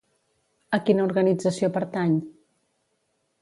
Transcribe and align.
A 0.77 0.79
quina 0.87 1.05
organització 1.09 1.69
pertany? 1.77 2.17